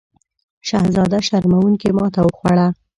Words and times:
شهزاده 0.67 1.17
شرموونکې 1.27 1.89
ماته 1.97 2.19
وخوړه. 2.23 2.67